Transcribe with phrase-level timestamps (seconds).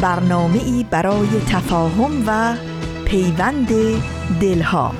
[0.00, 2.56] برنامه ای برای تفاهم و
[3.04, 3.68] پیوند
[4.40, 4.92] دلها.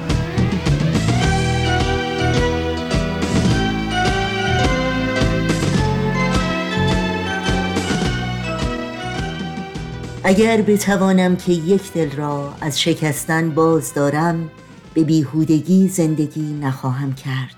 [10.24, 14.50] اگر بتوانم که یک دل را از شکستن باز دارم
[14.94, 17.56] به بیهودگی زندگی نخواهم کرد.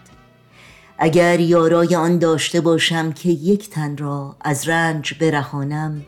[0.98, 6.02] اگر یارای آن داشته باشم که یک تن را از رنج برهانم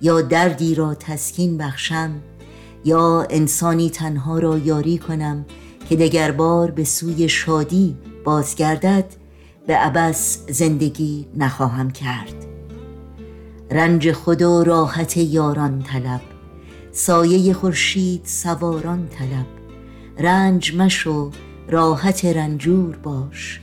[0.00, 2.20] یا دردی را تسکین بخشم
[2.84, 5.46] یا انسانی تنها را یاری کنم
[5.88, 9.04] که دگر بار به سوی شادی بازگردد
[9.66, 12.34] به عبس زندگی نخواهم کرد.
[13.70, 16.20] رنج خود و راحت یاران طلب
[16.92, 19.46] سایه خورشید سواران طلب.
[20.18, 21.30] رنج مشو
[21.68, 23.60] راحت رنجور باش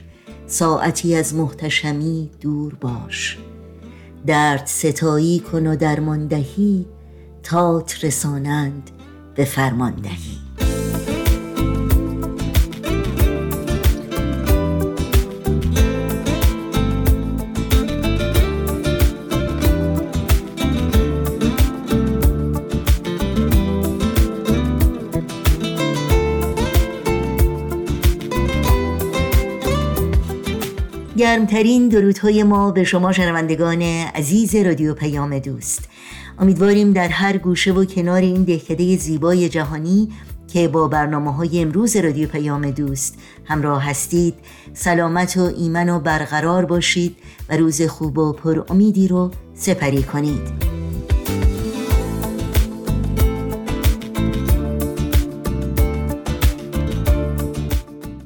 [0.47, 3.37] ساعتی از محتشمی دور باش.
[4.25, 6.85] درد ستایی کن و درماندهی
[7.43, 8.89] تات رسانند
[9.35, 10.37] به فرماندهی.
[31.23, 33.81] گرمترین درودهای ما به شما شنوندگان
[34.15, 35.89] عزیز رادیو پیام دوست.
[36.39, 40.09] امیدواریم در هر گوشه و کنار این دهکده زیبای جهانی
[40.47, 44.33] که با برنامه های امروز رادیو پیام دوست همراه هستید
[44.73, 47.15] سلامت و ایمن و برقرار باشید
[47.49, 50.73] و روز خوب و پر امیدی رو سپری کنید.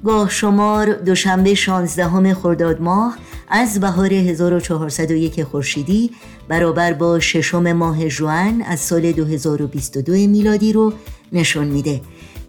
[0.07, 3.17] گاه شمار دوشنبه 16 خرداد ماه
[3.49, 6.11] از بهار 1401 خورشیدی
[6.47, 10.93] برابر با ششم ماه جوان از سال 2022 میلادی رو
[11.31, 12.01] نشون میده.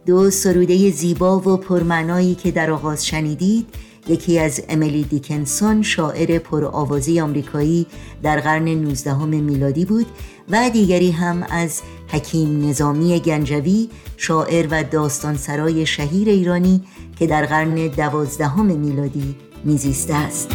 [0.06, 3.66] دو سروده زیبا و پرمعنایی که در آغاز شنیدید
[4.08, 7.86] یکی از امیلی دیکنسون شاعر پرآوازی آمریکایی
[8.22, 10.06] در قرن 19 میلادی بود
[10.48, 16.82] و دیگری هم از حکیم نظامی گنجوی شاعر و داستانسرای شهیر ایرانی
[17.18, 20.50] که در قرن دوازدهم میلادی میزیسته است.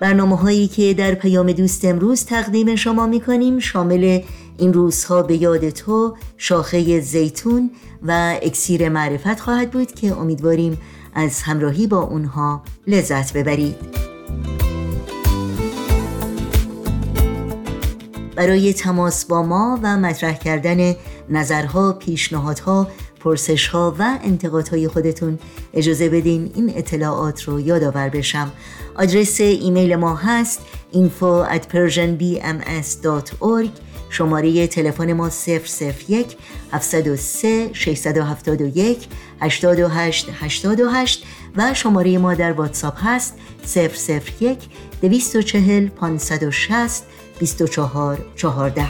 [0.00, 4.20] برنامه هایی که در پیام دوست امروز تقدیم شما می کنیم شامل
[4.58, 7.70] این روزها به یاد تو شاخه زیتون
[8.02, 10.78] و اکسیر معرفت خواهد بود که امیدواریم
[11.14, 13.76] از همراهی با اونها لذت ببرید.
[18.36, 20.94] برای تماس با ما و مطرح کردن
[21.28, 22.88] نظرها، پیشنهادها،
[23.20, 25.38] پرسشها و انتقادهای خودتون
[25.74, 28.52] اجازه بدین این اطلاعات رو یادآور بشم.
[28.94, 30.60] آدرس ایمیل ما هست
[30.92, 35.30] info at persianbms.org شماره تلفن ما
[36.08, 36.36] 001
[36.72, 39.08] 703 671
[39.40, 41.24] 828 828
[41.56, 43.34] و شماره ما در واتساپ هست
[44.40, 44.58] 001
[45.02, 47.02] 240 560
[47.38, 48.84] 24 14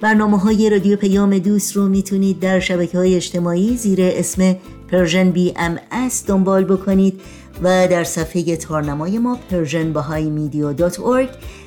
[0.00, 4.56] برنامه های رادیو پیام دوست رو می‌تونید در شبکه های اجتماعی زیر اسم
[4.88, 5.78] Persian BM
[6.26, 7.20] دنبال بکنید.
[7.62, 9.92] و در صفحه تارنمای ما Persian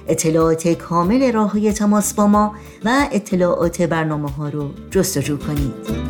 [0.08, 2.56] اطلاعات کامل راه تماس با ما
[2.86, 6.10] و اطلاعات برنامه ها رو جستجو کنید.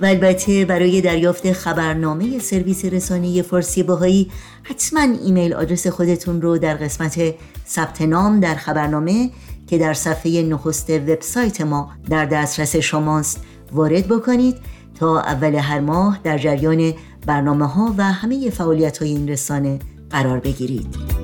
[0.00, 4.30] و البته برای دریافت خبرنامه سرویس رسانه فارسی باهایی
[4.62, 7.34] حتما ایمیل آدرس خودتون رو در قسمت
[7.68, 9.30] ثبت نام در خبرنامه
[9.66, 13.40] که در صفحه نخست وبسایت ما در دسترس شماست
[13.72, 14.56] وارد بکنید.
[14.98, 16.94] تا اول هر ماه در جریان
[17.26, 19.78] برنامه ها و همه فعالیت های این رسانه
[20.10, 21.16] قرار بگیرید.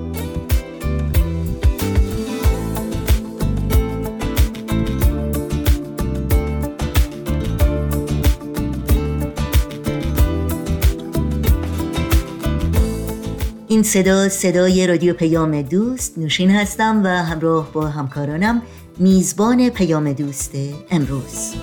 [13.68, 18.62] این صدا صدای رادیو پیام دوست نوشین هستم و همراه با همکارانم
[18.98, 20.52] میزبان پیام دوست
[20.90, 21.54] امروز.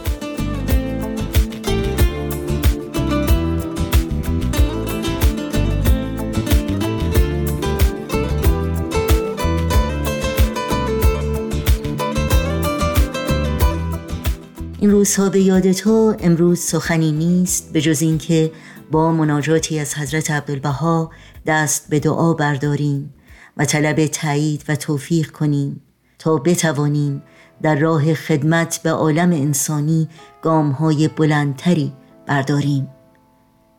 [14.81, 18.51] این روزها به یاد تو امروز سخنی نیست به جز اینکه
[18.91, 21.11] با مناجاتی از حضرت عبدالبها
[21.45, 23.13] دست به دعا برداریم
[23.57, 25.81] و طلب تایید و توفیق کنیم
[26.19, 27.23] تا بتوانیم
[27.61, 30.09] در راه خدمت به عالم انسانی
[30.41, 31.93] گامهای بلندتری
[32.27, 32.87] برداریم.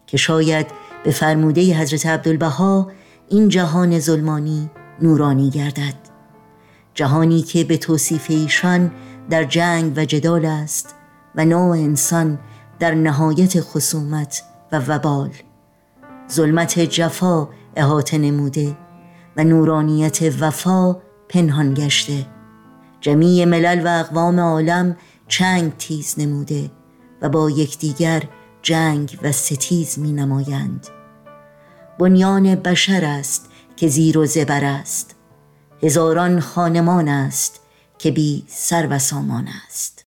[0.07, 0.67] که شاید
[1.05, 2.91] به فرموده حضرت عبدالبها
[3.29, 4.71] این جهان ظلمانی
[5.03, 5.95] نورانی گردد.
[6.95, 8.91] جهانی که به توصیف ایشان
[9.31, 10.95] در جنگ و جدال است
[11.35, 12.39] و نوع انسان
[12.79, 14.43] در نهایت خصومت
[14.73, 15.31] و وبال.
[16.33, 18.77] ظلمت جفا احاطه نموده
[19.37, 20.97] و نورانیت وفا
[21.29, 22.27] پنهان گشته.
[23.01, 24.97] جمیع ملل و اقوام عالم
[25.29, 26.71] چنگ تیز نموده
[27.23, 28.23] و با یکدیگر
[28.63, 30.87] جنگ و ستیز می نمایند.
[31.99, 35.15] بنیان بشر است که زیر و زبر است.
[35.83, 37.61] هزاران خانمان است
[38.03, 40.07] که بی سر و سامان است.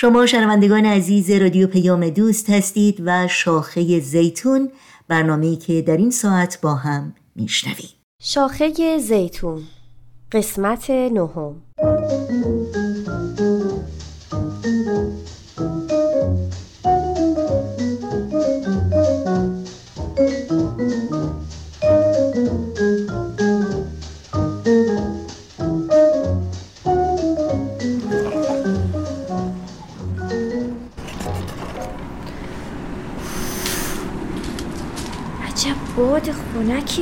[0.00, 4.70] شما شنوندگان عزیز رادیو پیام دوست هستید و شاخه زیتون
[5.08, 7.88] برنامه‌ای که در این ساعت با هم میشنویم.
[8.22, 9.62] شاخه زیتون
[10.32, 11.62] قسمت نهم.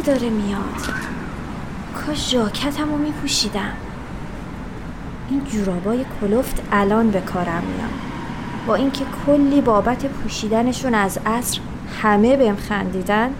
[0.06, 0.94] داره میاد.
[1.94, 3.72] کاش جاکتم رو میپوشیدم.
[5.30, 7.90] این جورابای کلفت الان به کارم میاد.
[8.66, 11.60] با اینکه کلی بابت پوشیدنشون از عصر
[12.02, 13.30] همه بهم خندیدن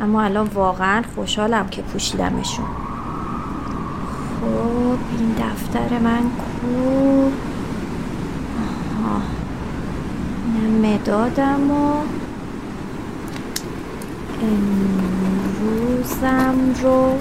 [0.00, 2.66] اما الان واقعا خوشحالم که پوشیدمشون.
[4.40, 7.30] خب این دفتر من کو؟
[9.04, 9.22] آها.
[10.82, 11.94] مدادم و
[14.42, 16.34] امروزم
[16.82, 17.18] رو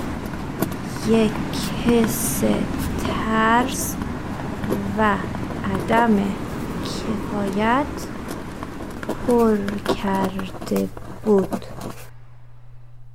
[1.08, 1.32] یک
[1.86, 2.44] حس
[3.08, 3.96] ترس
[4.98, 5.16] و
[5.74, 6.18] عدم
[6.84, 7.86] کفایت
[9.28, 9.58] پر
[9.96, 10.90] کرده
[11.26, 11.66] بود.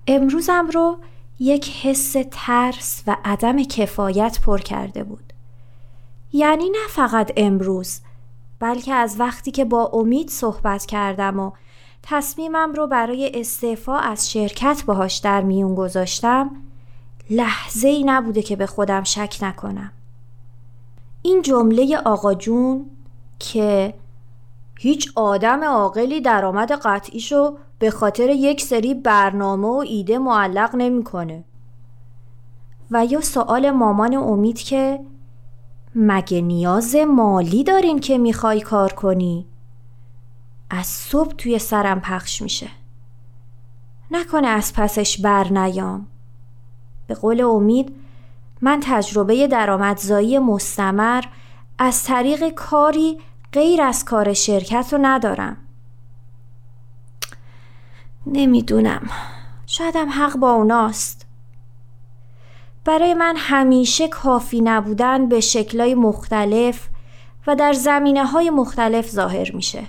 [0.07, 0.99] امروزم رو
[1.38, 5.33] یک حس ترس و عدم کفایت پر کرده بود.
[6.33, 8.00] یعنی نه فقط امروز
[8.59, 11.52] بلکه از وقتی که با امید صحبت کردم و
[12.06, 16.50] تصمیمم رو برای استعفا از شرکت باهاش در میون گذاشتم
[17.30, 19.92] لحظه ای نبوده که به خودم شک نکنم
[21.23, 22.87] این جمله آقا جون
[23.38, 23.94] که
[24.78, 31.44] هیچ آدم عاقلی درآمد قطعیشو به خاطر یک سری برنامه و ایده معلق نمی‌کنه.
[32.90, 35.00] و یا سوال مامان امید که
[35.94, 39.46] مگه نیاز مالی دارین که می‌خوای کار کنی؟
[40.71, 42.68] از صبح توی سرم پخش میشه.
[44.11, 46.06] نکنه از پسش بر نیام.
[47.06, 47.97] به قول امید
[48.61, 51.25] من تجربه درآمدزایی مستمر
[51.78, 53.18] از طریق کاری
[53.52, 55.56] غیر از کار شرکت رو ندارم.
[58.26, 59.11] نمی‌دونم.
[59.66, 61.26] شایدم حق با اوناست.
[62.85, 66.88] برای من همیشه کافی نبودن به شکلای مختلف
[67.47, 69.83] و در زمینه های مختلف ظاهر میشه.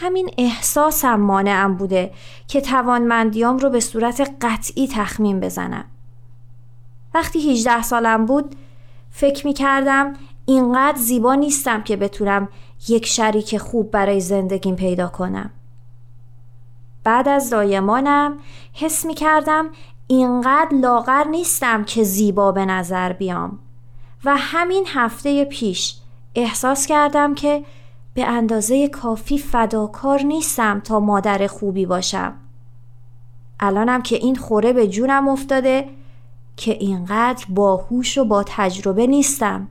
[0.00, 2.12] همین احساسم مانعم بوده
[2.48, 5.84] که توانمندیام رو به صورت قطعی تخمین بزنم.
[7.14, 8.56] وقتی 18 سالم بود
[9.10, 10.12] فکر می کردم
[10.46, 12.48] اینقدر زیبا نیستم که بتونم
[12.88, 15.50] یک شریک خوب برای زندگیم پیدا کنم.
[17.04, 18.38] بعد از دایمانم
[18.72, 19.70] حس می کردم
[20.06, 23.58] اینقدر لاغر نیستم که زیبا به نظر بیام
[24.24, 25.96] و همین هفته پیش
[26.34, 27.64] احساس کردم که
[28.18, 32.34] به اندازه کافی فداکار نیستم تا مادر خوبی باشم.
[33.60, 35.88] الانم که این خوره به جونم افتاده
[36.56, 39.68] که اینقدر باهوش و با تجربه نیستم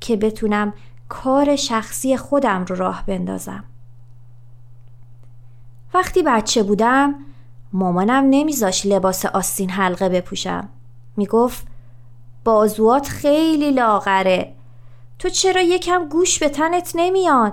[0.00, 0.72] که بتونم
[1.08, 3.64] کار شخصی خودم رو راه بندازم.
[5.94, 7.14] وقتی بچه بودم
[7.72, 10.68] مامانم نمیذاش لباس آستین حلقه بپوشم.
[11.16, 11.66] می‌گفت
[12.44, 14.54] بازوات خیلی لاغره.
[15.20, 17.52] تو چرا یکم گوش به تنت نمیاد؟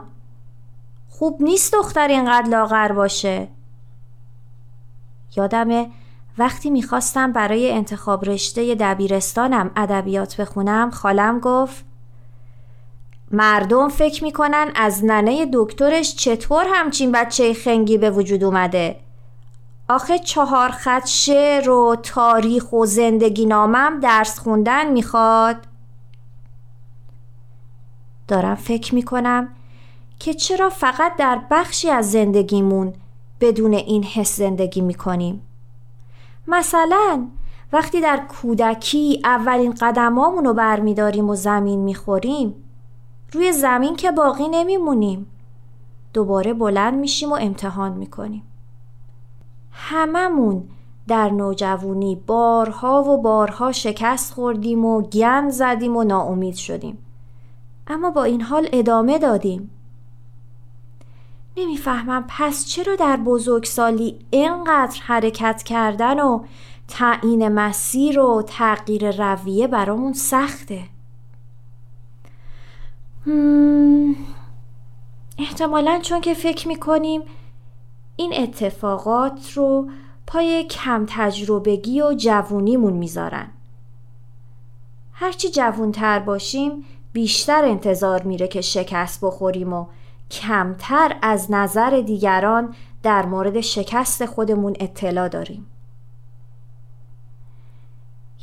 [1.10, 3.48] خوب نیست دختر اینقدر لاغر باشه.
[5.38, 5.90] یادمه
[6.38, 11.86] وقتی می‌خواستم برای انتخاب رشته دبیرستانم ادبیات بخونم خالم گفت
[13.32, 19.00] مردم فکر می‌کنن از ننه دکترش چطور همچین بچه خنگی به وجود اومده
[19.90, 25.67] آخه چهار خط شعر و تاریخ و زندگی نامم درس خوندن می‌خواد
[28.28, 29.50] دارم فکر می‌کنم
[30.20, 32.94] که چرا فقط در بخشی از زندگیمون
[33.42, 35.42] بدون این حس زندگی می‌کنیم.
[36.48, 37.28] مثلا
[37.74, 42.56] وقتی در کودکی اولین قدمامون رو برمیداریم و زمین می‌خوریم
[43.32, 45.28] روی زمین که باقی نمیمونیم
[46.14, 48.44] دوباره بلند میشیم و امتحان می‌کنیم.
[49.72, 50.64] هممون
[51.08, 56.98] در نوجوانی بارها و بارها شکست خوردیم و گند زدیم و ناامید شدیم.
[57.88, 59.70] اما با این حال ادامه دادیم.
[61.58, 66.44] نمی‌فهمم پس چرا در بزرگسالی اینقدر حرکت کردن و
[66.88, 70.84] تعیین مسیر و تغییر رویه برامون سخته؟
[75.38, 77.22] احتمالا چون که فکر می‌کنیم
[78.16, 79.90] این اتفاقات رو
[80.28, 83.52] پای کم تجربگی و جوونیمون می‌ذارن.
[85.14, 86.86] هرچی جوونتر باشیم
[87.18, 89.86] بیشتر انتظار میره که شکست بخوریم و
[90.32, 95.66] کمتر از نظر دیگران در مورد شکست خودمون اطلاع داریم.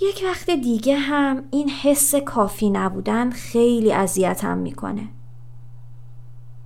[0.00, 5.09] یک وقت دیگه هم این حس کافی نبودن خیلی اذیتم می‌کنه.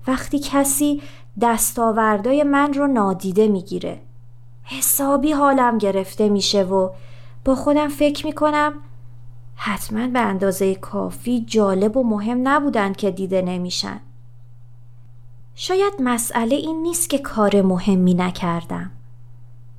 [0.06, 1.02] وقتی کسی
[1.40, 4.00] دستاوردای من رو نادیده می‌گیره
[4.62, 6.90] حسابی حالم گرفته میشه و
[7.44, 8.72] با خودم فکر می‌کنم
[9.60, 14.00] حتما به اندازه کافی جالب و مهم نبودن که دیده نمیشن.
[15.54, 18.90] شاید مسئله این نیست که کار مهمی نکردم.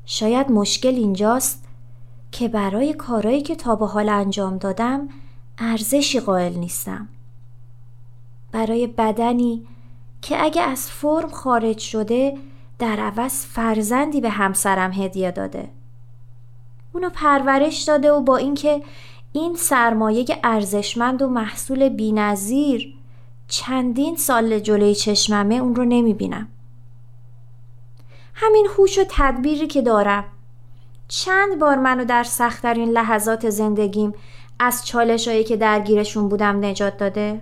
[0.05, 1.65] شاید مشکل اینجاست
[2.31, 5.09] که برای کارهایی که تا به حال انجام دادم
[5.57, 7.07] ارزشی قائل نیستم.
[8.51, 9.67] برای بدنی
[10.21, 12.37] که اگه از فرم خارج شده
[12.79, 15.69] در عوض فرزندی به همسرم هدیه داده.
[16.93, 18.81] اونو پرورش داده و با اینکه
[19.33, 22.93] این سرمایه ارزشمند و محصول بینظیر
[23.47, 26.47] چندین سال جلوی چشممه اون رو نمی‌بینم.
[28.33, 30.23] همین هوش و تدبیری که دارم
[31.07, 34.13] چند بار منو در سختترین لحظات زندگیم
[34.59, 37.41] از چالشهایی که درگیرشون بودم نجات داده؟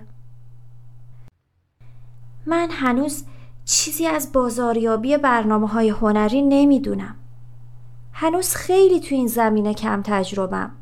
[2.46, 3.24] من هنوز
[3.64, 7.16] چیزی از بازاریابی برنامه های هنری نمی‌دونم.
[8.12, 10.77] هنوز خیلی تو این زمینه کم تجربم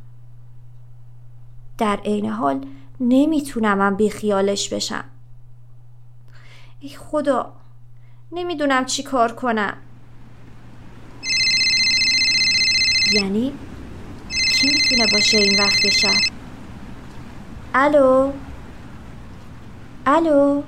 [1.79, 2.67] در عین حال
[3.01, 5.05] نمی‌تونم بی خیالش بشم.
[6.81, 7.53] ای خدا
[8.33, 9.77] نمی‌دونم چی کار کنم.
[13.13, 13.53] یعنی
[14.53, 16.21] کی می‌تونه باشه این وقت شب؟
[17.75, 18.33] الو؟
[20.07, 20.63] الو؟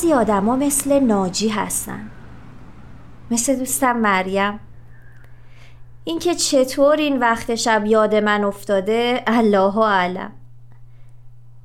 [0.00, 2.10] بعضی آدما مثل ناجی هستن.
[3.30, 4.60] مثل دوستم مریم.
[6.04, 10.32] اینکه چطور این وقت شب یاد من افتاده الله و علم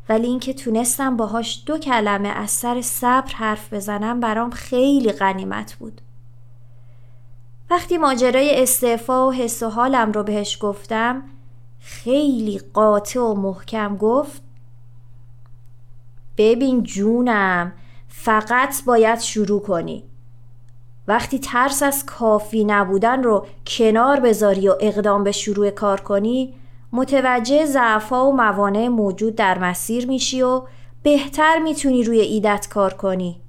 [0.10, 6.02] ولی اینکه تونستم باهاش دو کلمه از سر صبر حرف بزنم برام خیلی غنیمت بود.
[7.70, 11.24] وقتی ماجرای استعفا و حس و حالم رو بهش گفتم
[11.80, 14.42] خیلی قاطع و محکم گفت
[16.38, 17.74] ببین جونم
[18.18, 20.04] فقط باید شروع کنی.
[21.08, 26.54] وقتی ترس از کافی نبودن رو کنار بذاری و اقدام به شروع کار کنی
[26.92, 30.62] متوجه ضعفا و موانع موجود در مسیر میشی و
[31.04, 33.42] بهتر می‌تونی روی ایدت کار کنی.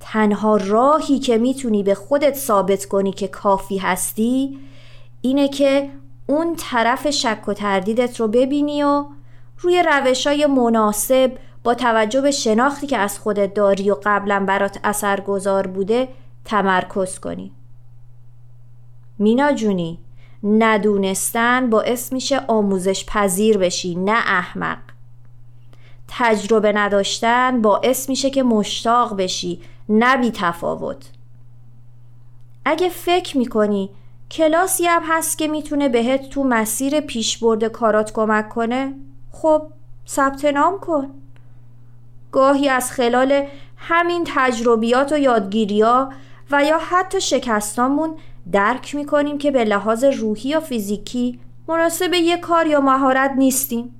[0.00, 4.58] تنها راهی که می‌تونی به خودت ثابت کنی که کافی هستی
[5.20, 5.90] اینه که
[6.26, 9.04] اون طرف شک و تردیدت رو ببینی و
[9.58, 11.32] روی روش های مناسب
[11.64, 16.08] با توجه به شناختی که از خودت داری و قبلا برات اثرگذار بوده
[16.44, 17.52] تمرکز کنی.
[19.18, 19.98] مینا جونی
[20.42, 24.78] ندونستن باعث میشه آموزش پذیر بشی نه احمق.
[26.08, 31.10] تجربه نداشتن باعث میشه که مشتاق بشی نه بی تفاوت
[32.64, 33.90] اگه فکر می‌کنی
[34.30, 38.94] کلاسی هم هست که می‌تونه بهت تو مسیر پیشبرد کارات کمک کنه
[39.32, 39.62] خب
[40.08, 41.23] ثبت نام کن.
[42.34, 46.12] گاهی از خلال همین تجربیات و یادگیریا
[46.50, 48.16] و یا حتی شکستامون
[48.52, 53.94] درک می‌کنیم که به لحاظ روحی یا فیزیکی مناسب یه کار یا مهارت نیستیم.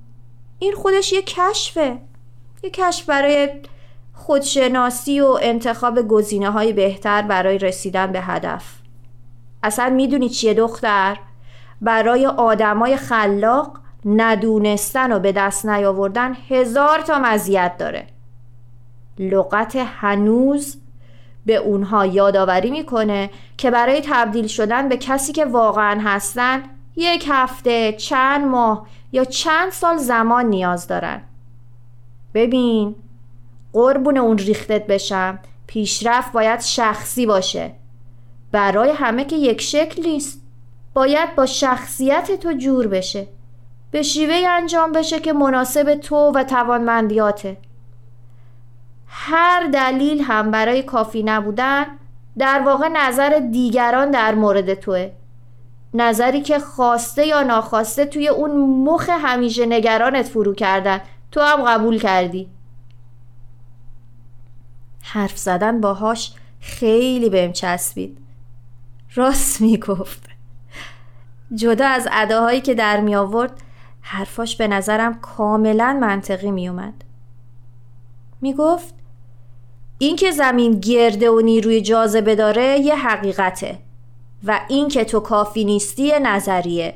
[0.58, 1.98] این خودش یه کشفه.
[2.62, 3.48] یه کشف برای
[4.14, 8.64] خودشناسی و انتخاب گزینه های بهتر برای رسیدن به هدف.
[9.62, 11.16] اصلا می‌دونی چیه دختر؟
[11.80, 18.13] برای آدمای خلاق ندونستن و به دست نیاوردن هزار تا مزیت داره.
[19.18, 20.76] لغت هنوز
[21.46, 26.62] به اونها یادآوری می‌کنه که برای تبدیل شدن به کسی که واقعا هستن
[26.96, 31.22] یک هفته، چند ماه یا چند سال زمان نیاز دارن.
[32.34, 32.94] ببین
[33.72, 35.38] قربون اون ریختت بشم.
[35.66, 37.72] پیشرفت باید شخصی باشه.
[38.52, 40.42] برای همه که یک شکل نیست.
[40.94, 43.26] باید با شخصیت تو جور بشه.
[43.90, 47.56] به شیوه انجام بشه که مناسب تو و توانمندیاته.
[49.16, 51.86] هر دلیل هم برای کافی نبودن
[52.38, 55.10] در واقع نظر دیگران در مورد توه.
[55.94, 58.50] نظری که خواسته یا ناخواسته توی اون
[58.84, 61.00] مخ همیشه نگرانت فرو کردن.
[61.30, 62.48] تو هم قبول کردی.
[65.02, 68.18] حرف زدن باهاش خیلی بهم چسبید.
[69.14, 70.22] راست می‌گفت.
[71.54, 73.62] جدا از اداهایی که در می آورد
[74.00, 77.04] حرفاش به نظرم کاملا منطقی می اومد.
[78.40, 79.03] می گفت
[79.98, 83.78] اینکه زمین گرده و نیروی جاذبه داره یه حقیقته
[84.44, 86.94] و اینکه تو کافی نیستی نظریه.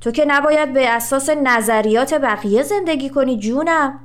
[0.00, 4.00] تو که نباید به اساس نظریات بقیه زندگی کنی جونم.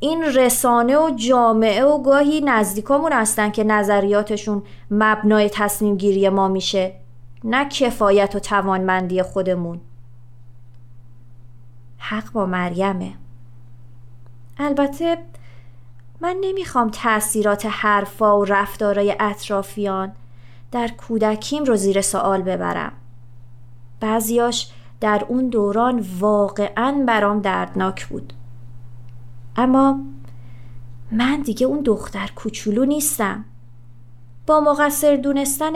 [0.00, 6.94] این رسانه و جامعه و گاهی نزدیکامون هستن که نظریاتشون مبنای تصمیم گیری ما میشه
[7.44, 9.80] نه کفایت و توانمندی خودمون.
[11.98, 13.12] حق با مریمه
[14.58, 15.18] البته
[16.20, 20.12] من نمی‌خوام تأثیرات حرفا و رفتارای اطرافیان
[20.72, 22.92] در کودکیم رو زیر سوال ببرم.
[24.00, 28.32] بعضیاش در اون دوران واقعا برام دردناک بود.
[29.56, 30.00] اما
[31.12, 33.44] من دیگه اون دختر کوچولو نیستم.
[34.46, 35.72] با مقصر دونستن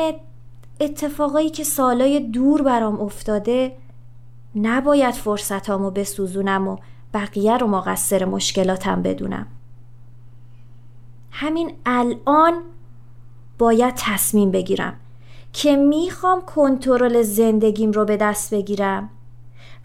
[0.81, 3.77] اتفاقایی که سالای دور برام افتاده
[4.55, 6.77] نباید فرصتامو بسوزونم و
[7.15, 9.47] بقیه رو مقصر مشکلاتم بدونم.
[11.33, 12.53] همین الان
[13.59, 14.97] باید تصمیم بگیرم
[15.53, 19.11] که می‌خوام کنترل زندگیم رو به دست بگیرم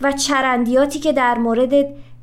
[0.02, 1.72] و چرندیاتی که در مورد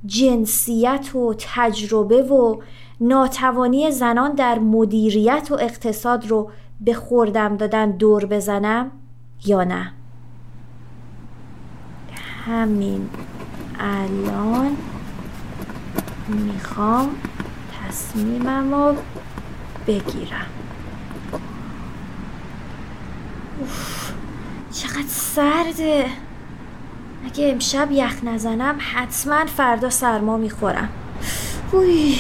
[0.07, 2.57] جنسیت و تجربه و
[3.01, 8.91] ناتوانی زنان در مدیریت و اقتصاد رو به خوردم دادن دور بزنم
[9.47, 9.93] یا نه؟
[12.47, 13.09] همین
[13.79, 14.77] الان
[16.29, 17.09] می‌خوام
[17.95, 18.97] تصمیمم رو
[19.87, 20.47] بگیرم.
[23.61, 24.11] اوف
[24.73, 26.07] چقدر سرده.
[27.27, 30.89] اگه امشب یخ نزنم حتما فردا سرما می‌خورم.
[31.73, 32.19] وی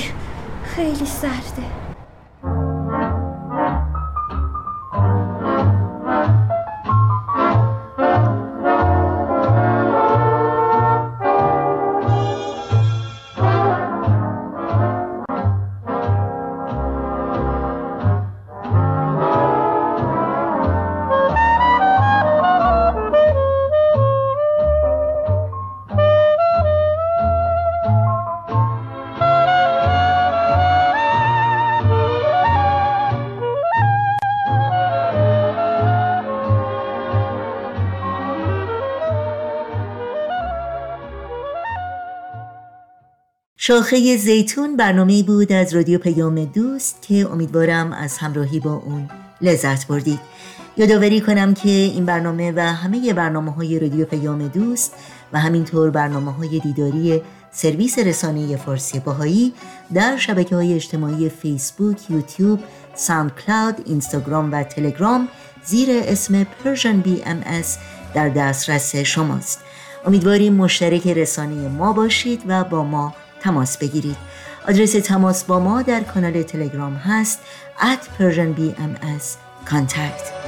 [0.65, 1.84] خیلی سرده.
[43.66, 49.09] شاخه زیتون برنامه بود از رادیو پیام دوست که امیدوارم از همراهی با اون
[49.40, 50.20] لذت بردید.
[50.77, 54.94] یادآوری کنم که این برنامه و همه برنامه های رادیو پیام دوست
[55.33, 57.22] و همینطور برنامه های دیداری
[57.53, 59.53] سرویس رسانه فارسی باهایی
[59.94, 62.61] در شبکه های اجتماعی فیسبوک، یوتیوب،
[62.94, 65.29] ساوند کلاود، اینستاگرام و تلگرام
[65.64, 67.66] زیر اسم Persian BMS
[68.14, 69.61] در دسترس شماست.
[70.07, 73.14] امیدواریم مشترک رسانه ما باشید و با ما
[73.45, 74.17] تماس بگیرید.
[74.69, 77.41] آدرس تماس با ما در کانال تلگرام هست
[77.79, 79.25] at Persian BMS
[79.71, 80.44] contact.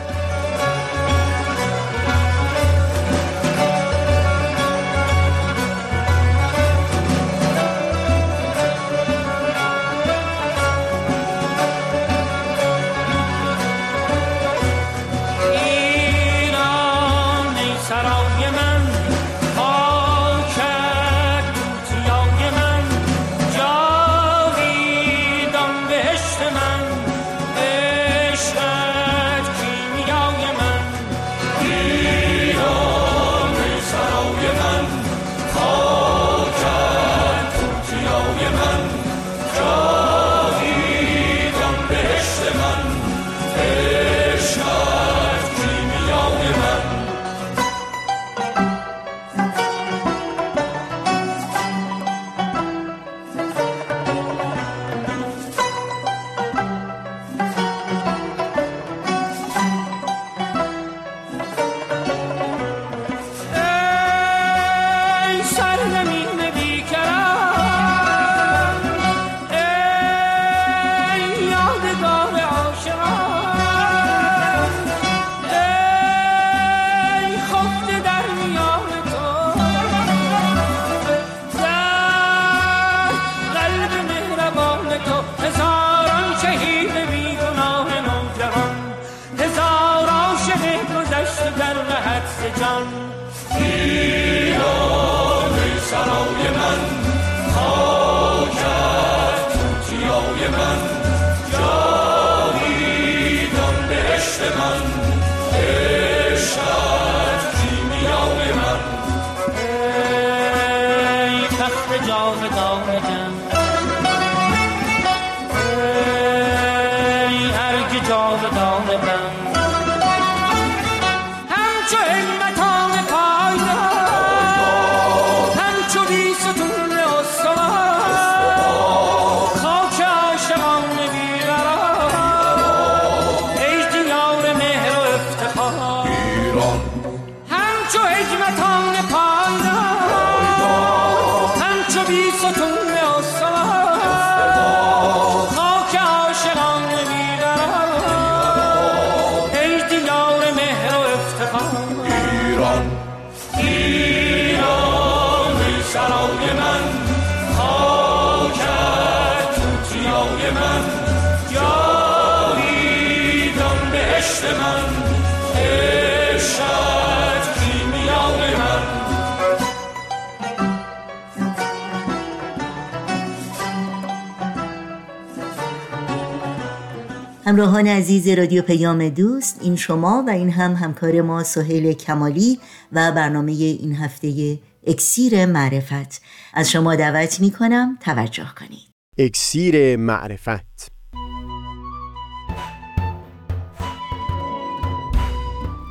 [177.49, 182.59] همراهان عزیز رادیو پیام دوست این شما و این هم همکار ما سهیل کمالی
[182.93, 186.23] و برنامه این هفته اکسیر معرفت.
[186.55, 188.91] از شما دعوت می کنم توجه کنید.
[189.19, 190.89] اکسیر معرفت.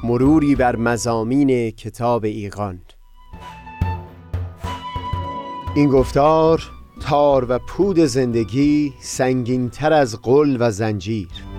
[0.03, 2.81] مروری بر مزامین کتاب ایقان
[5.75, 11.44] این گفتار تار و پود زندگی سنگین تر از قل و زنجیر.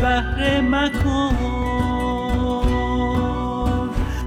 [0.00, 1.36] بهره مکن.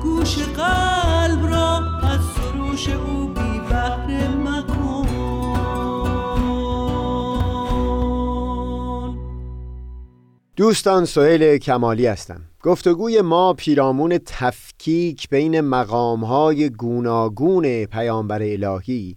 [0.02, 5.08] گوش قلب را از سروش او بی بهره مکن.
[10.56, 12.42] دوستان سهیل کمالی هستم.
[12.64, 19.16] گفتگوی ما پیرامون تفکیک بین مقامهای گوناگون پیامبر الهی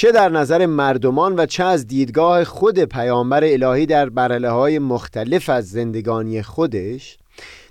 [0.00, 5.48] چه در نظر مردمان و چه از دیدگاه خود پیامبر الهی در برله های مختلف
[5.48, 7.18] از زندگانی خودش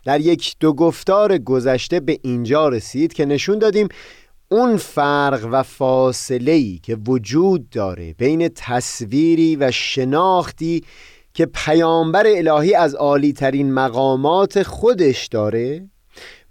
[0.06, 3.88] در یک دو گفتار گذشته به اینجا رسید که نشون دادیم
[4.50, 10.84] اون فرق و فاصله ای که وجود داره بین تصویری و شناختی
[11.34, 15.90] که پیامبر الهی از عالی ترین مقامات خودش داره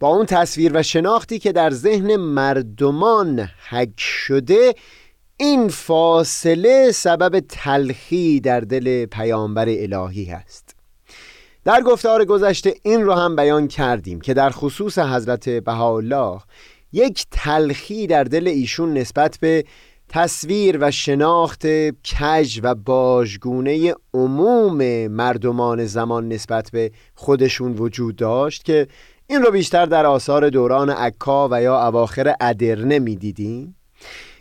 [0.01, 4.75] با اون تصویر و شناختی که در ذهن مردمان حک شده
[5.41, 10.77] این فاصله سبب تلخی در دل پیامبر الهی هست.
[11.65, 16.41] در گفتار گذشته این رو هم بیان کردیم که در خصوص حضرت بهاءالله
[16.93, 19.65] یک تلخی در دل ایشون نسبت به
[20.09, 21.67] تصویر و شناخت
[22.21, 28.87] کج و باژگونه عموم مردمان زمان نسبت به خودشون وجود داشت که
[29.27, 33.75] این رو بیشتر در آثار دوران عکا و یا اواخر ادرنه می‌دیدیم.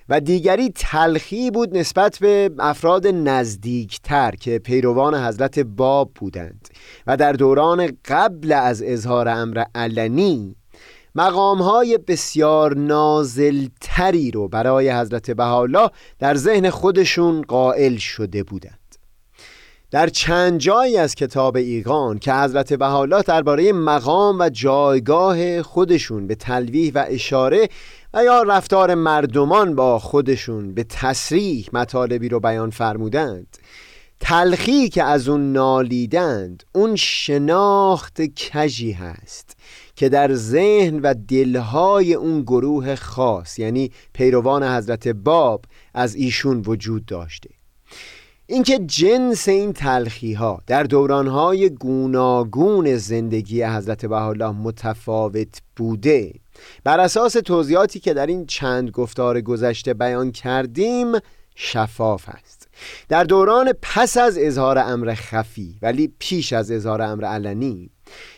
[0.10, 6.67] و دیگری تلخی بود نسبت به افراد نزدیکتر که پیروان حضرت باب بودند.
[7.08, 10.56] و در دوران قبل از اظهار امر علنی
[11.15, 15.89] مقام های بسیار نازلتری رو برای حضرت بهاءالله
[16.20, 18.87] در ذهن خودشون قائل شده بودند.
[19.91, 26.36] در چند جایی از کتاب ایقان که حضرت بهاءالله درباره مقام و جایگاه خودشون به
[26.36, 27.69] تلویح و اشاره
[28.13, 33.58] و یا رفتار مردمان با خودشون به تصریح مطالبی رو بیان فرمودند.
[34.19, 39.58] تلخی که از اون نالیدند اون شناخت کجی هست
[39.95, 47.06] که در ذهن و دلهای اون گروه خاص یعنی پیروان حضرت باب از ایشون وجود
[47.06, 47.50] داشته.
[48.49, 56.33] اینکه جنس این تلخی ها در دورانهای گوناگون زندگی حضرت بهاءالله متفاوت بوده.
[56.83, 61.12] بر اساس توضیحاتی که در این چند گفتار گذشته بیان کردیم
[61.55, 62.67] شفاف است.
[63.10, 67.89] در دوران پس از اظهار امر خفی ولی پیش از اظهار امر علنی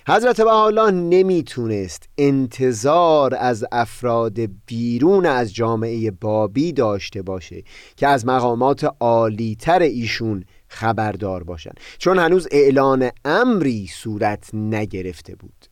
[0.08, 7.64] حضرت بهاءالله نمی‌تونست انتظار از افراد بیرون از جامعه بابی داشته باشه
[7.96, 11.72] که از مقامات عالیتر ایشون خبردار باشن.
[11.98, 15.66] چون هنوز اعلان امری صورت نگرفته بود.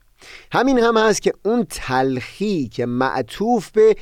[0.52, 3.96] همین هم هست که اون تلخی که معطوف به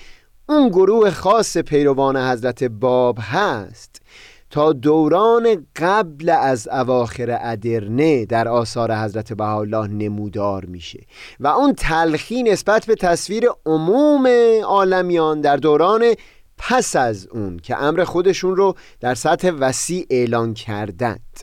[0.49, 4.01] اون گروه خاص پیروان حضرت باب هست
[4.49, 10.99] تا دوران قبل از اواخر ادرنه در آثار حضرت بهاءالله نمودار میشه
[11.39, 14.27] و اون تلخی نسبت به تصویر عموم
[14.65, 16.13] عالمیان در دوران
[16.57, 21.39] پس از اون که امر خودشون رو در سطح وسیع اعلان کردند.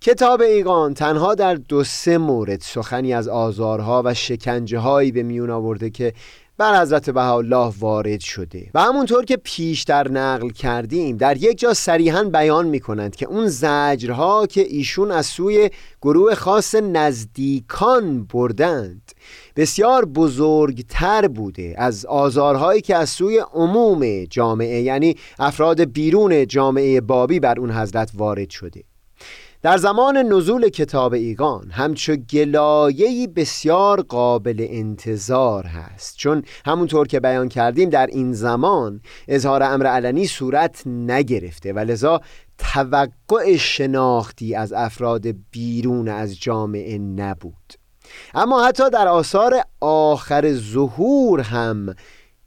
[0.00, 5.50] کتاب ایقان تنها در دو سه مورد سخنی از آزارها و شکنجه هایی به میون
[5.50, 6.12] آورده که
[6.62, 8.70] بر حضرت بهاءالله وارد شده.
[8.74, 13.48] و همونطور که پیشتر نقل کردیم در یک جا صریحا بیان می کنند که اون
[13.48, 15.70] زجرها که ایشون از سوی
[16.02, 19.12] گروه خاص نزدیکان بردند
[19.56, 27.40] بسیار بزرگتر بوده از آزارهایی که از سوی عموم جامعه یعنی افراد بیرون جامعه بابی
[27.40, 28.82] بر اون حضرت وارد شده.
[29.62, 36.16] در زمان نزول کتاب ایگان همچو گلایهی بسیار قابل انتظار هست.
[36.16, 42.20] چون همونطور که بیان کردیم در این زمان اظهار امر علنی صورت نگرفته و لذا
[42.58, 47.74] توقع شناختی از افراد بیرون از جامعه نبود.
[48.34, 51.94] اما حتی در آثار آخر ظهور هم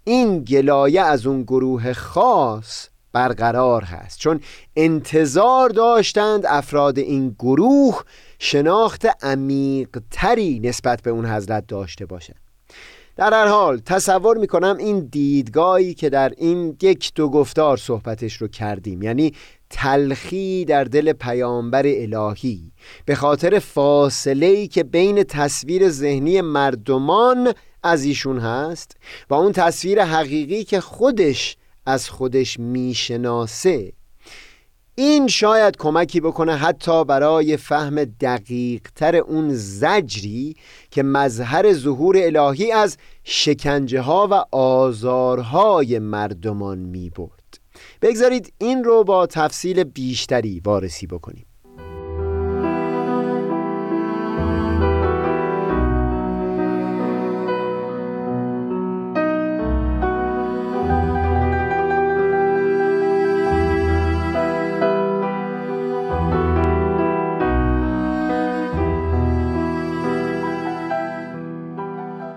[0.03, 4.19] این گلایه از اون گروه خاص برقرار هست.
[4.19, 4.39] چون
[4.75, 8.01] انتظار داشتند افراد این گروه
[8.39, 12.39] شناخت عمیقتری نسبت به اون حضرت داشته باشند.
[13.15, 18.47] در هر حال تصور می‌کنم این دیدگاهی که در این یک دو گفتار صحبتش رو
[18.47, 19.33] کردیم یعنی
[19.69, 22.71] تلخی در دل پیامبر الهی
[23.05, 28.97] به خاطر فاصله که بین تصویر ذهنی مردمان از ایشون هست
[29.29, 33.93] و اون تصویر حقیقی که خودش از خودش می‌شناسه.
[34.97, 40.55] این شاید کمکی بکنه حتی برای فهم دقیق تر اون زجری
[40.91, 47.59] که مظهر ظهور الهی از شکنجه ها و آزارهای مردمان می برد
[48.01, 51.45] بگذارید این رو با تفصیل بیشتری وارسی بکنیم.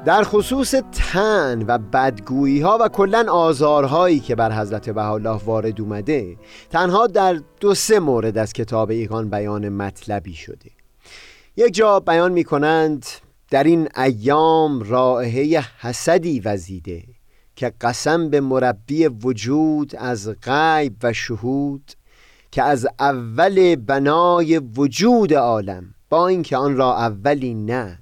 [0.09, 6.37] در خصوص تن و بدگویی ها و کلا آزارهایی که بر حضرت بهاءالله وارد اومده
[6.71, 10.71] تنها در دو سه مورد از کتاب ایقان بیان مطلبی شده.
[11.57, 13.07] یک جا بیان می کنند
[13.51, 17.03] در این ایام رائحه حسدی وزیده
[17.57, 21.93] که قسم به مربی وجود از غیب و شهود
[22.51, 27.99] که از اول بنای وجود عالم با اینکه آن را اولی نه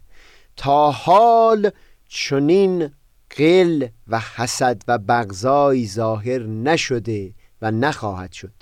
[0.57, 1.71] تا حال
[2.09, 2.91] چنین
[3.31, 8.55] قل و حسد و بغضای ظاهر نشده و نخواهد شد.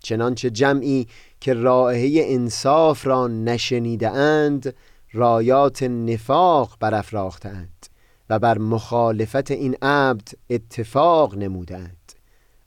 [0.00, 1.08] چنانچه جمعی
[1.40, 4.74] که رائحه انصاف را نشنیده اند
[5.12, 7.86] رایات نفاق برافراختند
[8.30, 12.12] و بر مخالفت این عبد اتفاق نمودند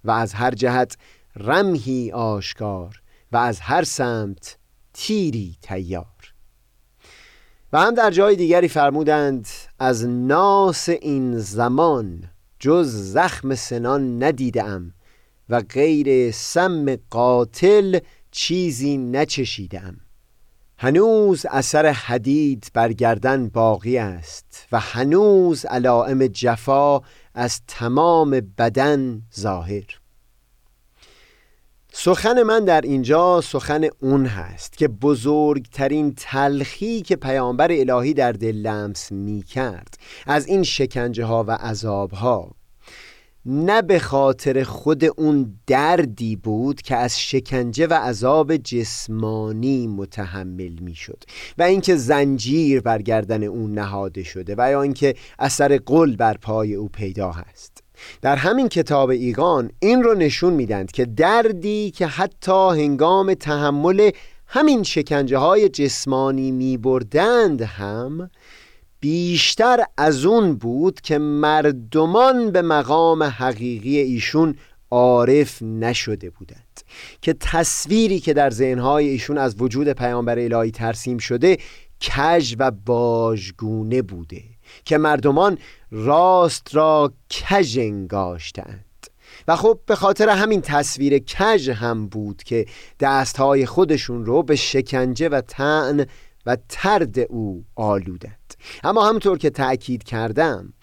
[0.03, 0.97] و از هر جهت
[1.35, 3.01] رمهی آشکار
[3.31, 4.57] و از هر سمت
[4.93, 6.33] تیری تیار
[7.73, 9.47] و هم در جای دیگری فرمودند
[9.79, 12.23] از ناس این زمان
[12.59, 14.93] جز زخم سنان ندیدم
[15.49, 17.99] و غیر سم قاتل
[18.31, 19.97] چیزی نچشیدم.
[20.77, 27.01] هنوز اثر حدید بر گردن باقی است و هنوز علائم جفا
[27.33, 29.99] از تمام بدن ظاهر.
[32.01, 38.55] سخن من در اینجا سخن اون هست که بزرگترین تلخی که پیامبر الهی در دل
[38.55, 39.93] لمس می کرد
[40.27, 42.51] از این شکنجه ها و عذاب ها
[43.45, 51.23] نه به خاطر خود اون دردی بود که از شکنجه و عذاب جسمانی متحمل می‌شد
[51.57, 56.75] و اینکه زنجیر بر گردن اون نهاده شده و یا اینکه اثر قل بر پای
[56.75, 57.88] او پیدا هست.
[58.21, 64.11] در همین کتاب ایگان این رو نشون میدند که دردی که حتی هنگام تحمل
[64.47, 68.29] همین شکنجه های جسمانی می بردند هم
[68.99, 74.55] بیشتر از اون بود که مردمان به مقام حقیقی ایشون
[74.91, 76.81] عارف نشده بودند.
[77.21, 81.57] که تصویری که در ذهنهای ایشون از وجود پیامبر الهی ترسیم شده
[82.01, 84.43] کج و باژگونه بوده.
[84.85, 85.57] که مردمان
[85.91, 88.85] راست را کژ انگاشتند.
[89.47, 92.65] و خب به خاطر همین تصویر کژ هم بود که
[92.99, 96.05] دستهای خودشون رو به شکنجه و تن
[96.45, 98.53] و ترد او آلودند.
[98.83, 100.73] اما همونطور که تأکید کردم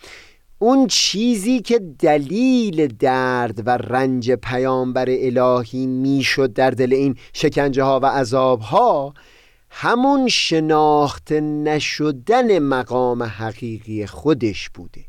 [0.59, 8.01] اون چیزی که دلیل درد و رنج پیامبر الهی می‌شد در دل این شکنجه ها
[8.01, 9.15] و عذاب ها
[9.71, 15.05] همون شناخت نشدن مقام حقیقی خودش بوده.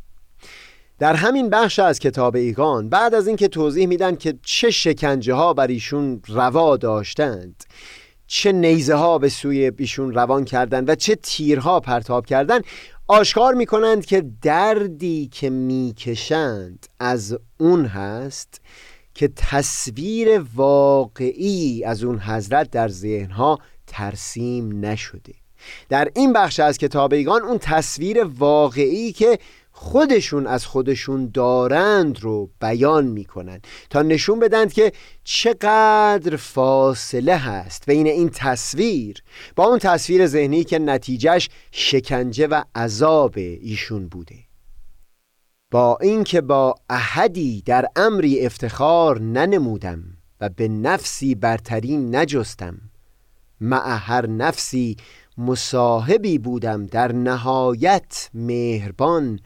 [1.00, 5.54] در همین بخش از کتاب ایگان بعد از اینکه توضیح میدن که چه شکنجه ها
[5.54, 7.63] بر ایشون روا داشتند
[8.28, 12.63] چه نیزه ها به سوی ایشون روان کردند و چه تیرها پرتاب کردند
[13.08, 18.62] آشکار می‌کنند که دردی که می‌کشند از اون هست
[19.13, 25.34] که تصویر واقعی از اون حضرت در ذهنها ترسیم نشده.
[25.89, 29.39] در این بخش از کتابیگان اون تصویر واقعی که
[29.71, 34.91] خودشون از خودشون دارند رو بیان می‌کنن تا نشون بدند که
[35.23, 39.23] چقدر فاصله هست بین این تصویر
[39.56, 44.36] با اون تصویر ذهنی که نتیجهش شکنجه و عذاب ایشون بوده.
[45.71, 50.04] با اینکه با احدی در امری افتخار ننمودم
[50.41, 52.87] و به نفسی برتری نجستم
[53.62, 54.98] مع هر نفسی
[55.38, 59.39] مصاحبی بودم در نهایت مهربان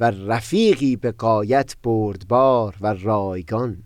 [0.00, 3.82] و رفیقی به قایت بردبار و رایگان.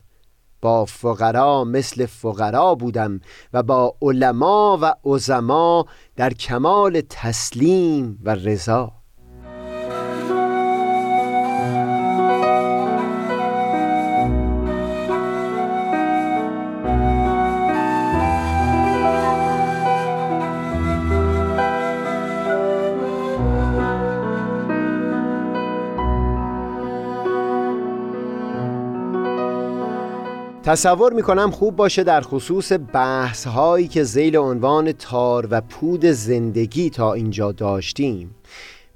[0.61, 3.21] با فقرا مثل فقرا بودم
[3.53, 9.00] و با علما و عظما در کمال تسلیم و رضا.
[30.71, 36.91] تصور می‌کنم خوب باشه در خصوص بحث هایی که زیل عنوان تار و پود زندگی
[36.91, 38.35] تا اینجا داشتیم.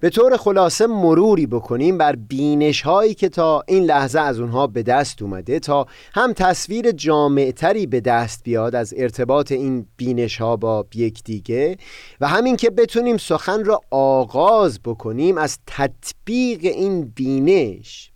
[0.00, 4.82] به طور خلاصه مروری بکنیم بر بینش هایی که تا این لحظه از اونها به
[4.82, 10.86] دست اومده تا هم تصویر جامعتری به دست بیاد از ارتباط این بینش ها با
[10.94, 11.76] یکدیگه
[12.20, 18.10] و همین که بتونیم سخن را آغاز بکنیم از تطبیق این بینش.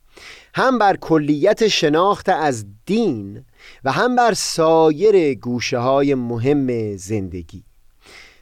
[0.54, 3.44] هم بر کلیت شناخت از دین
[3.84, 7.64] و هم بر سایر گوشه های مهم زندگی.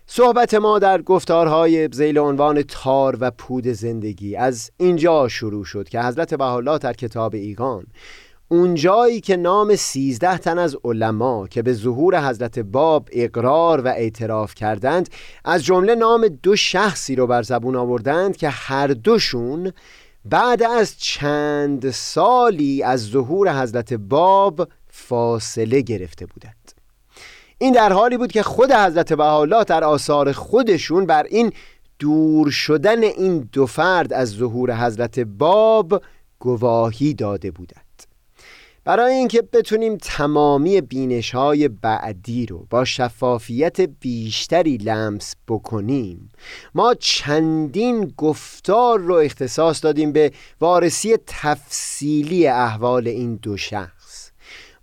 [0.06, 6.00] صحبت ما در گفتارهای زیل عنوان تار و پود زندگی از اینجا شروع شد که
[6.00, 7.86] حضرت بهاءالله در کتاب ایگان
[8.48, 14.54] اونجایی که نام سیزده تن از علما که به ظهور حضرت باب اقرار و اعتراف
[14.54, 15.08] کردند
[15.44, 19.72] از جمله نام دو شخصی رو بر زبون آوردند که هر دوشون
[20.24, 26.72] بعد از چند سالی از ظهور حضرت باب فاصله گرفته بودند.
[27.58, 31.52] این در حالی بود که خود حضرت بهاءالله در آثار خودشون بر این
[31.98, 36.02] دور شدن این دو فرد از ظهور حضرت باب
[36.38, 37.86] گواهی داده بودند.
[38.86, 46.28] برای اینکه بتونیم تمامی بینش های بعدی رو با شفافیت بیشتری لمس بکنیم
[46.74, 53.95] ما چندین گفتار رو اختصاص دادیم به وارسی تفصیلی احوال این دو شخص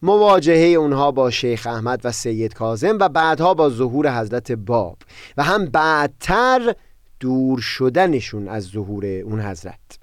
[0.03, 4.97] مواجهه اونها با شیخ احمد و سید کازم و بعدها با ظهور حضرت باب
[5.37, 6.75] و هم بعدتر
[7.19, 9.99] دور شدنشون از ظهور اون حضرت.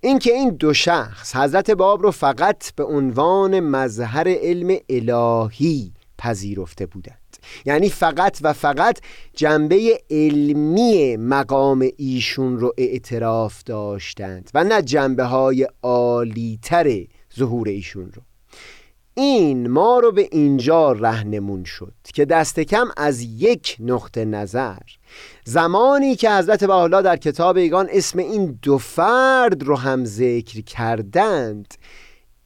[0.00, 7.36] اینکه این دو شخص حضرت باب رو فقط به عنوان مظهر علم الهی پذیرفته بودند.
[7.64, 8.98] یعنی فقط و فقط
[9.34, 17.04] جنبه علمی مقام ایشون رو اعتراف داشتند و نه جنبه های عالیتر
[17.38, 18.22] ظهور ایشون رو.
[19.14, 24.78] این ما رو به اینجا رهنمون شد که دست کم از یک نقطه نظر.
[25.44, 31.74] زمانی که حضرت بحالا در کتاب ایگان اسم این دو فرد رو هم ذکر کردند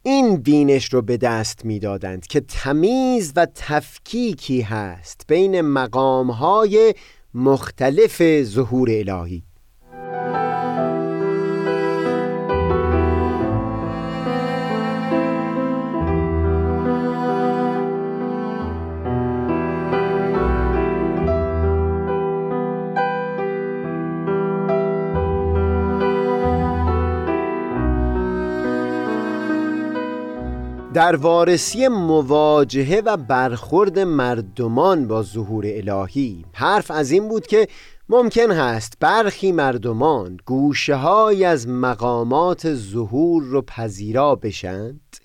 [0.03, 6.95] این بینش رو به دست می‌دادند که تمیز و تفکیکی هست بین مقامهای
[7.35, 9.43] مختلف ظهور الهی.
[30.95, 36.45] در وارسی مواجهه و برخورد مردمان با ظهور الهی.
[36.53, 37.68] حرف از این بود که
[38.09, 45.16] ممکن هست برخی مردمان گوشه های از مقامات ظهور رو پذیرا بشند.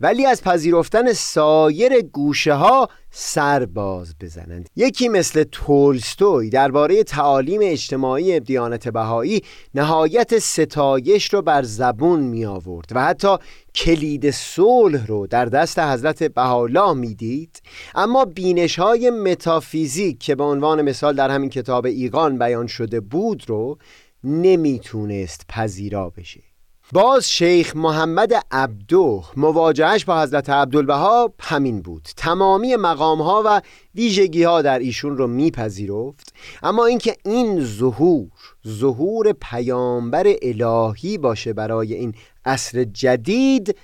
[0.00, 4.68] ولی از پذیرفتن سایر گوشه ها سر باز بزنند.
[4.76, 9.42] یکی مثل تولستوی درباره تعالیم اجتماعی دیانت بهایی
[9.74, 13.36] نهایت ستایش رو بر زبون می آورد و حتی
[13.74, 17.62] کلید صلح رو در دست حضرت بهاءالله می‌دید.
[17.94, 23.44] اما بینش های متافیزیک که به عنوان مثال در همین کتاب ایقان بیان شده بود
[23.48, 23.78] رو
[24.24, 26.45] نمی‌تونست پذیرا بشه.
[26.92, 32.08] باز شیخ محمد عبدو مواجهش با حضرت عبدالبها همین بود.
[32.16, 33.62] تمامی مقام ها و
[33.94, 36.34] ویژگی ها در ایشون رو میپذیرفت.
[36.62, 38.28] اما اینکه این ظهور
[38.68, 42.14] ظهور پیامبر الهی باشه برای این
[42.44, 43.76] عصر جدید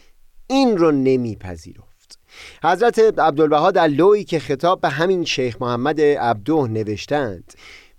[0.47, 2.19] این رو نمیپذیرفت.
[2.65, 7.53] حضرت عبدالبها در لوی که خطاب به همین شیخ محمد عبدو نوشتند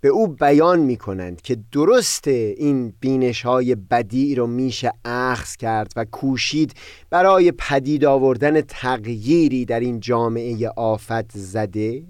[0.03, 5.93] به او بیان می کنند که درست این بینش های بدی رو میشه اخذ کرد
[5.95, 6.73] و کوشید
[7.09, 12.03] برای پدید آوردن تغییری در این جامعه آفت زده.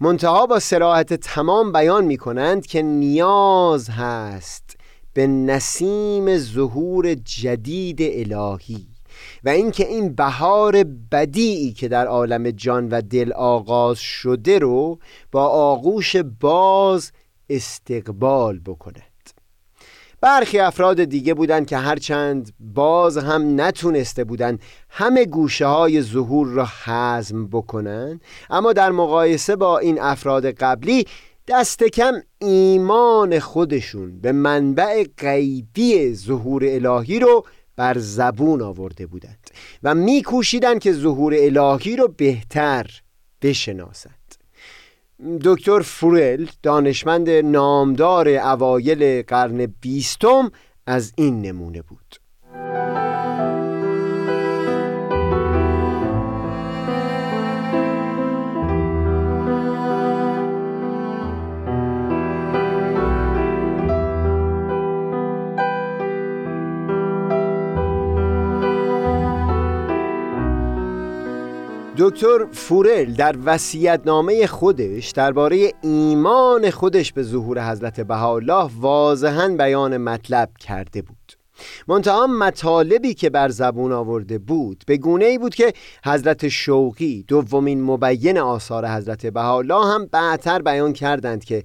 [0.00, 4.76] منتها با سراحت تمام بیان می کنند که نیاز هست
[5.12, 8.93] به نسیم ظهور جدید الهی.
[9.44, 14.98] و اینکه این بهار بدیعی که در عالم جان و دل آغاز شده رو
[15.32, 17.12] با آغوش باز
[17.48, 19.02] استقبال بکند.
[20.20, 26.68] برخی افراد دیگه بودند که هرچند باز هم نتونسته بودند همه گوشه های ظهور را
[26.84, 28.20] حزم بکنند
[28.50, 31.06] اما در مقایسه با این افراد قبلی
[31.48, 37.44] دست کم ایمان خودشون به منبع غیبی ظهور الهی رو
[37.76, 39.50] بر زبون آورده بودند
[39.82, 42.86] و میکوشیدند که ظهور الهی رو بهتر
[43.42, 44.14] بشناسند.
[45.44, 50.50] دکتر فورل دانشمند نامدار اوایل قرن بیستم
[50.86, 52.23] از این نمونه بود.
[72.04, 80.50] دکتر فورل در وصیت‌نامه خودش درباره ایمان خودش به ظهور حضرت بهاءالله واضحا بیان مطلب
[80.60, 81.32] کرده بود.
[81.88, 85.72] منتها مطالبی که بر زبون آورده بود به گونه ای بود که
[86.04, 91.64] حضرت شوقی دومین مبین آثار حضرت بهاءالله هم بعدتر بیان کردند که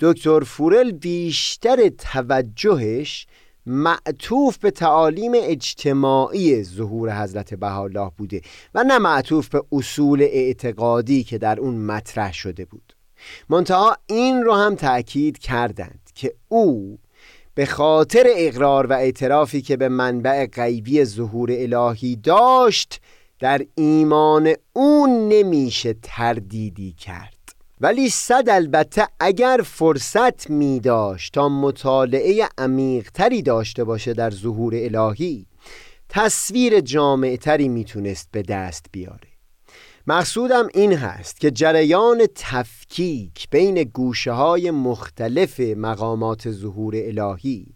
[0.00, 3.26] دکتر فورل بیشتر توجهش
[3.66, 8.40] معطوف به تعالیم اجتماعی ظهور حضرت بهاءالله بوده
[8.74, 12.96] و نه معطوف به اصول اعتقادی که در اون مطرح شده بود.
[13.48, 16.98] منتها این رو هم تأکید کردند که او
[17.54, 23.00] به خاطر اقرار و اعترافی که به منبع غیبی ظهور الهی داشت
[23.38, 27.39] در ایمان او نمیشه تردیدی کرد.
[27.80, 35.46] ولی صد البته اگر فرصت می داشت تا مطالعه عمیقتری داشته باشه در ظهور الهی
[36.08, 39.30] تصویر جامعتری می‌تونست به دست بیاره.
[40.06, 47.66] مقصودم این هست که جریان تفکیک بین گوشه های مختلف مقامات ظهور الهی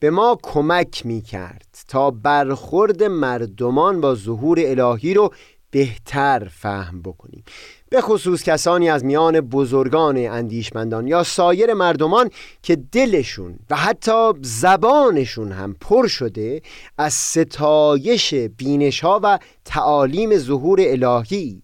[0.00, 5.32] به ما کمک می کرد تا برخورد مردمان با ظهور الهی رو
[5.70, 7.44] بهتر فهم بکنیم.
[7.90, 12.30] به خصوص کسانی از میان بزرگان اندیشمندان یا سایر مردمان
[12.62, 16.62] که دلشون و حتی زبانشون هم پر شده
[16.98, 21.62] از ستایش بینش ها و تعالیم ظهور الهی.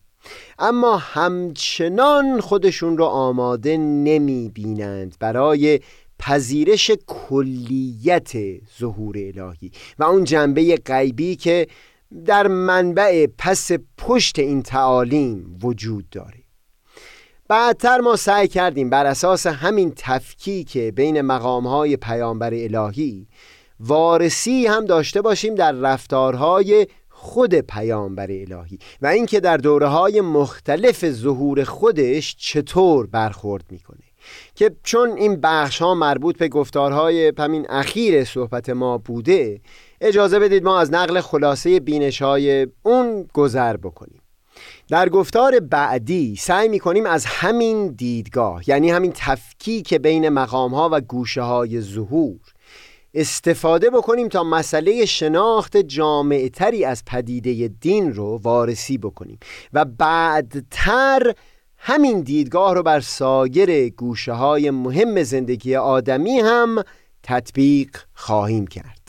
[0.59, 5.81] اما همچنان خودشون رو آماده نمی بینند برای
[6.19, 8.33] پذیرش کلیت
[8.79, 9.71] ظهور الهی.
[9.99, 11.67] و اون جنبه غیبی که
[12.27, 16.45] در منبع پس پشت این تعالیم وجود داره.
[17.49, 23.27] بعدتر ما سعی کردیم بر اساس همین تفکیک بین مقامهای پیامبر الهی
[23.81, 31.11] وارسی هم داشته باشیم در رفتارهای خود پیامبر الهی و اینکه در دوره های مختلف
[31.11, 34.05] ظهور خودش چطور برخورد می‌کنه.
[34.55, 39.61] که چون این بخش ها مربوط به گفتارهای همین اخیر صحبت ما بوده
[40.07, 44.21] اجازه بدید ما از نقل خلاصه بینش های اون گذر بکنیم.
[44.89, 50.89] در گفتار بعدی سعی می کنیم از همین دیدگاه یعنی همین تفکیک بین مقام ها
[50.93, 52.41] و گوشه های ظهور
[53.15, 59.39] استفاده بکنیم تا مسئله شناخت جامعتری از پدیده دین رو وارسی بکنیم
[59.73, 61.35] و بعدتر
[61.79, 66.83] همین دیدگاه رو بر سایر گوشه های مهم زندگی آدمی هم
[67.23, 69.04] تطبیق خواهیم کرد.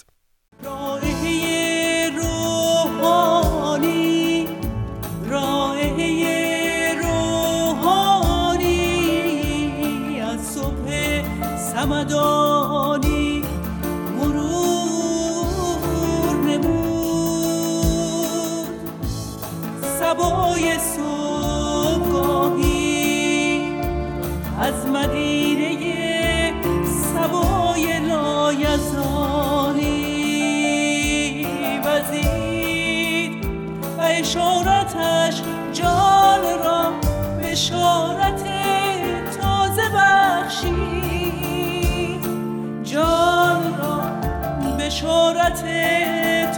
[44.95, 45.65] بشارت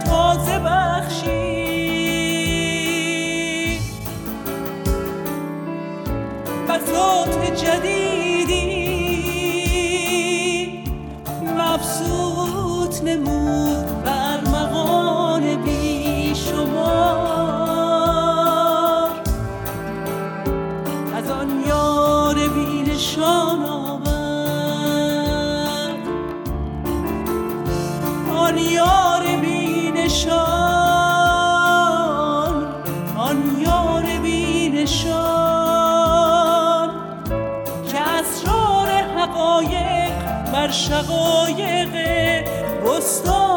[0.04, 1.37] تازه بخشید
[40.70, 41.94] شقایق
[42.84, 43.47] بستان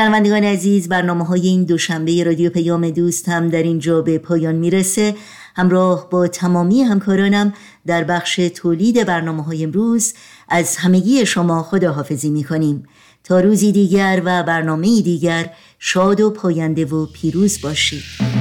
[0.00, 5.14] شنوندگان عزیز برنامه های این دوشنبه رادیو پیام دوست هم در اینجا به پایان می‌رسه.
[5.56, 7.52] همراه با تمامی همکارانم
[7.86, 10.14] در بخش تولید برنامه های امروز
[10.48, 12.88] از همگی شما خداحافظی می کنیم
[13.24, 18.39] تا روزی دیگر و برنامه دیگر شاد و پاینده و پیروز باشید.